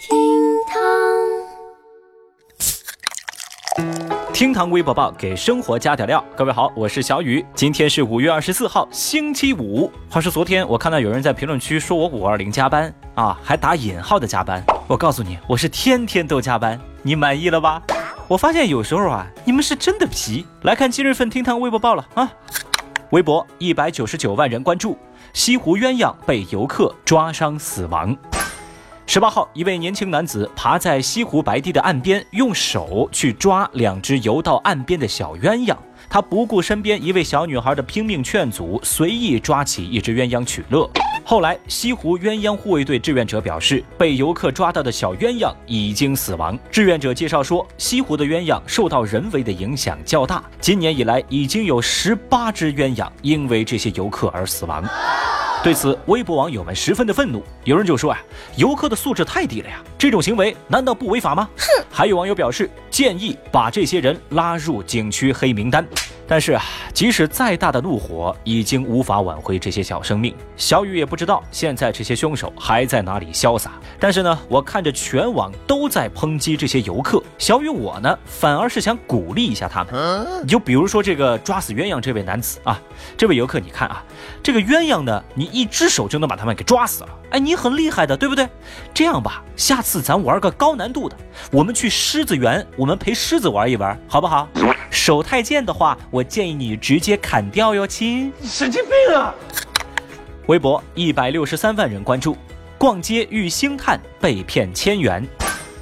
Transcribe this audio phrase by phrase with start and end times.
[0.00, 0.16] 厅
[0.66, 0.80] 堂，
[4.32, 6.24] 厅堂微博报给生活加点料。
[6.34, 9.92] 各位好，我是小雨，今天是五月二十四号，星期五。
[10.08, 14.64] 话说昨天我看到有人在评论区说我五二零加班啊，还打引号的加班。
[14.86, 17.82] 我告诉你，我是天天都加班，你满意了吧？
[18.26, 20.46] 我发现有时候啊，你们是真的皮。
[20.62, 22.32] 来看今日份厅堂微博报了啊，
[23.10, 24.96] 微博一百九十九万人关注，
[25.34, 28.16] 西湖鸳鸯被游客抓伤死亡。
[29.12, 35.76] 十八号，一位年轻男子爬在西湖白堤的岸边，用手去抓两只游到岸边的小鸳鸯。
[36.08, 40.88] 他不顾身边一位小女孩的拼命劝阻，随意抓起一只鸳鸯取乐。
[41.24, 46.56] 后来，西湖鸳鸯护卫队志愿者表示，被游客抓到的小鸳鸯已经死亡。
[46.70, 54.84] 志愿者介绍说，西湖的鸳鸯受到人为的影响较大，今年以来已经有十八只鸳鸯因为这些游客而死亡。
[55.62, 58.18] 对此，微博网友们十分的愤怒，有人就说啊，
[58.56, 61.46] 游客的素质太低了呀，这种行为难道不违法吗？
[61.58, 61.84] 哼！
[61.90, 65.86] 还有网友表示，建议把这些人拉入景区黑名单。
[66.30, 66.62] 但是啊，
[66.94, 70.32] 即使再大的怒火，已经无法挽回这些小生命。
[70.56, 73.72] 小雨也不知道现在这些凶手还在哪里潇洒。
[73.98, 80.24] 但是呢，我看着全网都在抨击这些游客，小雨我呢，反而是想鼓励一下他们。
[80.44, 82.80] 你就比如说这个抓死鸳鸯这位男子啊，
[83.16, 84.04] 这位游客，你看啊，
[84.40, 87.08] 这个鸳鸯呢，你一只手就能把他们给抓死了。
[87.30, 88.48] 哎，你很厉害的，对不对？
[88.92, 91.16] 这样吧，下次咱玩个高难度的，
[91.52, 94.48] 我们去狮子园，我们陪狮子玩一玩，好不好？
[94.90, 98.32] 手太贱的话，我建议你直接砍掉哟，亲。
[98.42, 99.34] 神经病啊！
[100.46, 102.36] 微博一百六十三万人关注，
[102.76, 105.24] 逛街遇星探被骗千元。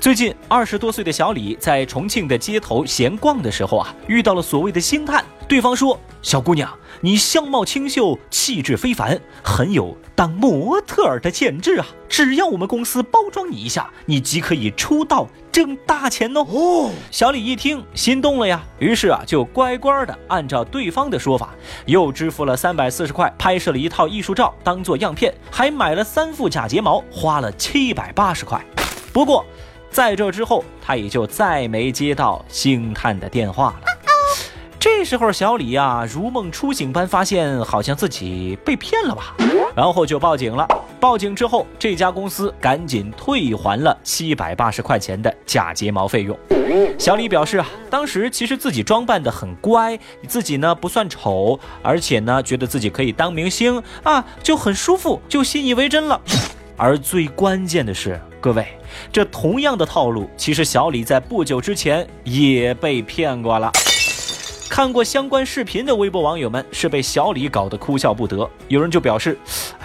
[0.00, 5.24] 最近二十多岁的小李在重庆的街头闲逛的时候啊，遇到了所谓的星探。
[5.48, 11.86] 对方说：“小姑娘，你相貌清秀，气质非凡，很有当模特儿的潜质啊！
[12.08, 28.60] 只要我们公司包装你一下，你即可以出道挣大钱哦。”哦，小李一听心动了呀，于是啊就乖乖的按照对方的说法，又支付了三百四十块，拍摄了一套艺术照当做样片，还买了三副假睫毛，花了七百八十块。
[29.12, 29.46] 不过，
[29.92, 33.85] 在这之后，他也就再没接到星探的电话了。
[34.88, 39.34] 这时候，小李呀如梦初醒般发现，好像自己被骗了吧，
[39.74, 40.64] 然后就报警了。
[41.00, 46.38] 报警之后，这家公司赶紧退还了七百八十块钱的假睫毛费用。
[46.98, 49.98] 小李表示啊，当时其实自己装扮的很乖，
[50.28, 56.20] 自己呢不算丑，而且呢觉得自己可以当明星啊，就很舒服，就信以为真了。
[56.76, 58.64] 而最关键的是，各位，
[59.12, 63.72] 这同样的套路，其实小李在不久之前也被骗过了。
[64.68, 68.48] 看过相关视频的微博网友们是被小李搞得哭笑不得。
[68.68, 69.38] 有人就表示：“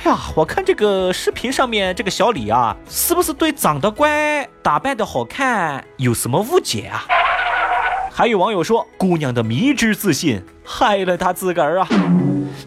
[0.03, 7.05] 哎呀，我看这个视频上面这个小李啊，是不是对长得乖、打扮的好看有什么误解啊？”
[8.11, 11.87] 还有网友说：“姑娘的迷之自信害了她自个儿啊。”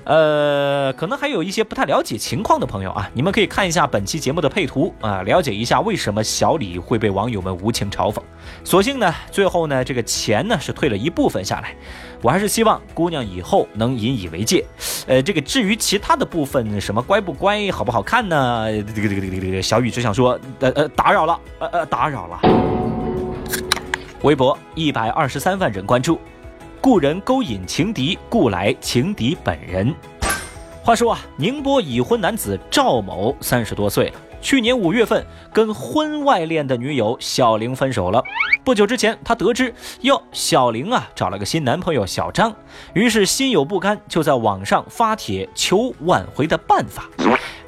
[0.05, 8.21] 呃，可能还有一些不太了解情况的朋友啊，你们可以看一下本期节目的配图啊，了解一下为什么小李会被网友们无情嘲讽。
[8.63, 11.75] 所幸呢，最后呢，这个钱呢是退了一部分下来。
[12.23, 14.65] 我还是希望姑娘以后能引以为戒。
[15.07, 18.67] 呃，这个至于其他的部分，什么乖不乖、好不好看呢？
[18.95, 22.41] 这个这个这个这个，小雨只想说，呃呃，打扰了，呃呃，打扰了。
[24.23, 26.19] 微博一百二十三万人关注。
[26.85, 29.95] 故人勾引情敌，故来情敌本人。
[30.83, 38.23] 话说啊，宁波已婚男子赵某三十多岁了，去年五月份跟婚外恋的女友小玲分手了。
[38.63, 42.55] 不久之前，他得知哟，小玲啊找了个新男朋友小张，
[42.93, 47.09] 于是心有不甘，就在网上发帖求挽回的办法。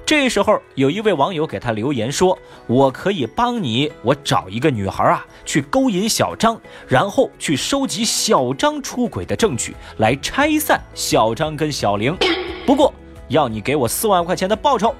[0.06, 6.56] 这时候，有一位网友给他留言说：“我可以帮你，我找一个女孩啊，去勾引小张，
[6.86, 12.16] 然后去收集小张出轨的证据，来拆散小张跟小玲。
[12.64, 12.94] 不过，
[13.26, 14.94] 要你给我四万块钱的报酬。”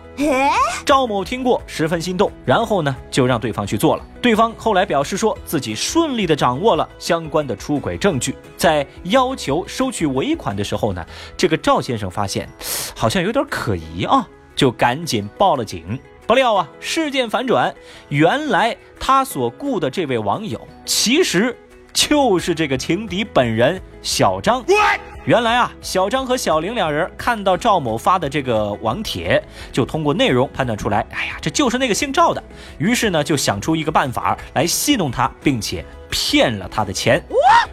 [0.84, 4.05] 赵某听过，十分心动，然后呢，就让对方去做了。
[4.20, 11.06] 对方后来表示说自己顺利的掌握了相关的出轨证据，在要求收取尾款的时候呢，
[11.37, 12.49] 这个赵先生发现
[12.97, 14.29] 好像有点可疑啊。
[14.56, 17.73] 就赶紧报了警，不料啊，事件反转，
[18.08, 21.56] 原来他所雇的这位网友，其实
[21.93, 24.64] 就是这个情敌本人小张。
[25.25, 29.43] 原来啊，小张和小玲两人看到赵某发的这个网帖，
[29.73, 32.43] 就通过内容判断出来，哎呀，这就是那个姓赵的。
[32.79, 37.20] 于是呢，就想出一个办法来戏弄他，并且骗了他的钱。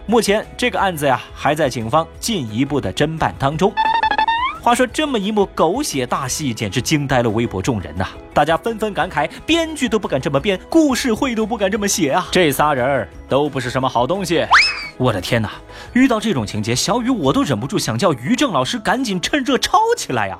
[0.07, 3.71] 目前这个案子呀，还在警方进一步的侦办当中。
[4.63, 8.07] 话说这么一幕狗血大戏，简直惊呆了微博众人呐！
[8.33, 12.30] 大家纷纷感慨，编剧都不敢这么编，故事会都不敢这么写啊！
[12.31, 14.48] 这仨人儿都不是什么好东西。
[14.95, 15.51] 我的天哪！
[15.92, 20.38] 遇到这种情节，小雨我都忍不住想叫于正老师赶紧趁热抄起来呀！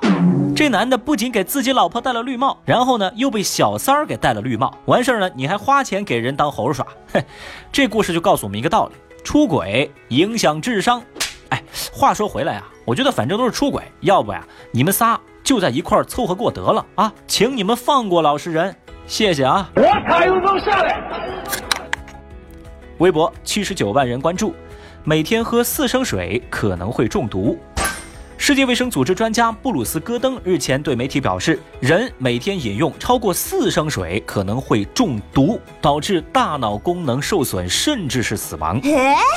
[0.56, 7.22] 这男的不仅给自己老婆戴了绿帽，然后呢又被小三儿给戴了绿帽，完事儿呢你还花钱给人当猴耍，哼，
[7.70, 11.02] 这故事就告诉我们一个道理：出轨影响智商。
[11.50, 11.62] 哎，
[11.92, 18.74] 话说回来啊，我觉得反正都是出轨，要不呀你们仨就在一块儿凑合过得了啊，请你们放过老实人，
[19.06, 19.70] 谢谢啊！
[19.76, 21.02] 我卡又能下来。
[22.98, 24.54] 微博七十九万人关注，
[25.02, 27.58] 每天喝四升水可能会中毒。
[28.46, 38.78] 世界卫生组织专家布鲁斯·戈登日前对媒体表示，人每天饮用超过四升水可能会中毒，导致大脑功能受损，甚至是死亡。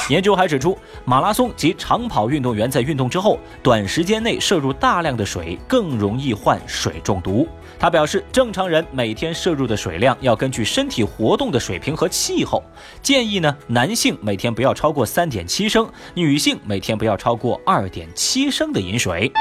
[0.10, 7.48] 研究还指出，马拉松及长跑运动员在运动之后短时间内摄入大量的水，更容易患水中毒。
[7.80, 12.62] 他表示，正常人每天摄入的水量要根据身体活动的水平和气候，
[13.02, 19.32] 建议呢，男性每天不要超过三点七升，女性每天不要超过二点七升的饮水。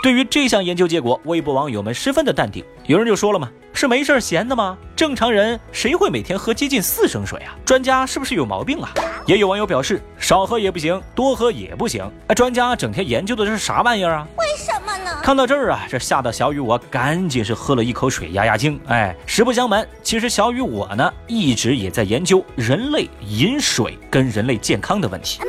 [0.00, 2.64] 对于这项研究结果，微博网友们十分的淡定。
[2.86, 4.78] 有人就说了嘛，是没事闲的吗？
[4.94, 7.54] 正常人谁会每天喝接近四升水啊？
[7.64, 8.90] 专家是不是有毛病啊？
[9.26, 12.08] 也有网友表示，少喝也不行，多喝也不行。
[12.28, 14.26] 哎，专家整天研究的这是啥玩意儿啊？
[14.38, 15.20] 为什么呢？
[15.20, 18.80] 看到这儿啊，这吓得小雨我赶紧是喝了一口水压压惊。
[18.86, 25.40] 哎，实不相瞒，其实小雨我呢一直也在研究人类饮水跟人类健康的问题。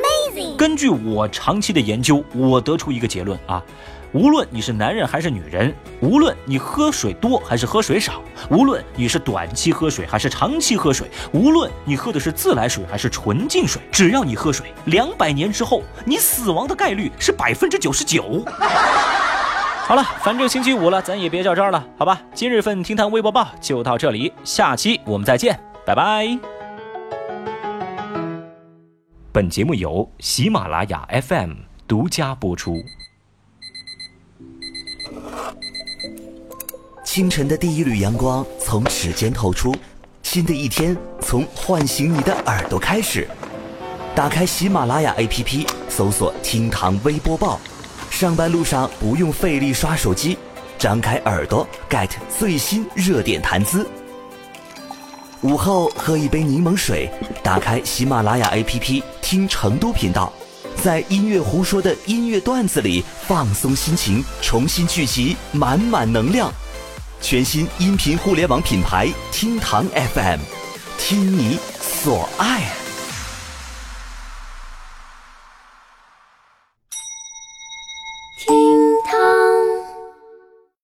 [0.56, 3.62] 根据我长期的研究，我得出一个结论啊。
[4.12, 18.44] 无论你是男人还是女人，无论你喝水多还是喝水少，无论你是短期喝水还是长期喝水，无论你喝的是自来水还是纯净水，只要你喝水，两百年之后你死亡的概率是百分之九十九。
[19.86, 22.20] 好了，反正星期五了，咱也别较真儿了，好吧？
[22.34, 25.56] 今日份听谈微博报就到这里，下期我们再见，
[25.86, 26.59] 拜拜。
[29.32, 31.52] 本节目由喜马拉雅 FM
[31.86, 32.82] 独家播出。
[37.04, 39.72] 清晨的第一缕阳光从指尖透出，
[40.24, 43.28] 新的一天从唤醒你的耳朵开始。
[44.16, 47.60] 打开喜马拉雅 APP，搜索“听堂微播报”，
[48.10, 50.36] 上班路上不用费力刷手机，
[50.76, 53.88] 张开耳朵 get 最新热点谈资。
[55.42, 57.10] 午后喝一杯柠檬水，
[57.42, 60.30] 打开喜马拉雅 APP 听成都频道，
[60.82, 66.52] 在音乐胡说的音乐段子里放松心情，重新聚集满满能量。
[67.22, 70.40] 全新音频互联网品牌听堂 FM，
[70.98, 72.79] 听你所爱。